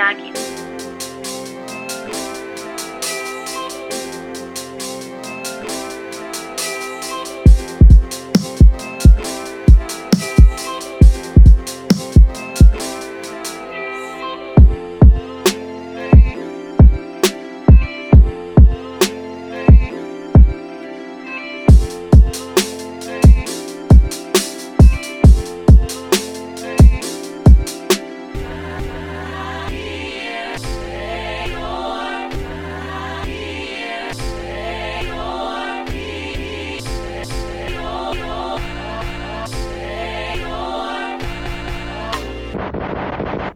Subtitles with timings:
[0.00, 0.29] Miyagi.